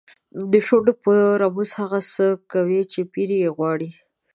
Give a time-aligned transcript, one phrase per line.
[0.51, 3.89] د شونډو په رموز هغه څه کوي چې پیر یې غواړي.